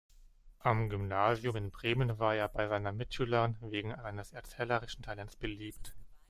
Am 0.57 0.89
Gymnasium 0.89 1.55
in 1.57 1.69
Bremen 1.69 2.17
war 2.17 2.33
er 2.33 2.47
bei 2.47 2.67
seinen 2.67 2.97
Mitschülern 2.97 3.55
wegen 3.61 3.93
seines 3.95 4.31
erzählerischen 4.33 5.03
Talents 5.03 5.35
beliebt. 5.35 5.93